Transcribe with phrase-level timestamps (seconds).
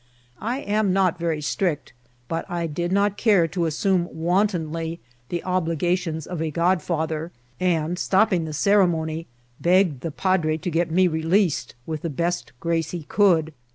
[0.41, 1.93] I am not very strict,
[2.27, 7.99] but I did not care to assume wantonly the obligations of a god* father; and,
[7.99, 9.27] stopping the ceremony,
[9.59, 13.53] begged the padre to get me released with the best grace he could.